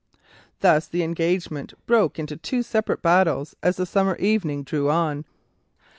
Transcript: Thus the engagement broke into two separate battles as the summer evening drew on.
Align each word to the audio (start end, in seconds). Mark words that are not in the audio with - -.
Thus 0.61 0.87
the 0.87 1.03
engagement 1.03 1.75
broke 1.85 2.17
into 2.17 2.35
two 2.35 2.63
separate 2.63 3.03
battles 3.03 3.55
as 3.61 3.77
the 3.77 3.85
summer 3.85 4.15
evening 4.15 4.63
drew 4.63 4.89
on. 4.89 5.25